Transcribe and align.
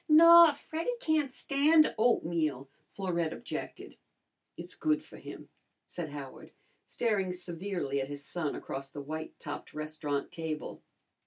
"Naw, 0.09 0.53
Freddy 0.53 0.95
can't 0.99 1.31
stand 1.31 1.93
oatmeal," 1.95 2.67
Florette 2.89 3.33
objected. 3.33 3.97
"It's 4.57 4.73
good 4.73 5.03
for 5.03 5.17
him," 5.17 5.49
said 5.85 6.09
Howard, 6.09 6.53
staring 6.87 7.31
severely 7.31 8.01
at 8.01 8.07
his 8.09 8.25
son 8.25 8.55
across 8.55 8.89
the 8.89 8.99
white 8.99 9.39
topped 9.39 9.75
restaurant 9.75 10.31
table. 10.31 10.81